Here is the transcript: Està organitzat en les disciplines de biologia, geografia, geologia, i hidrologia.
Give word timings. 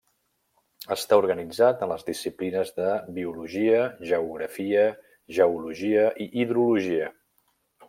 Està 0.93 1.19
organitzat 1.23 1.83
en 1.87 1.91
les 1.91 2.05
disciplines 2.07 2.71
de 2.79 2.89
biologia, 3.19 3.83
geografia, 4.13 4.89
geologia, 5.39 6.09
i 6.27 6.31
hidrologia. 6.41 7.15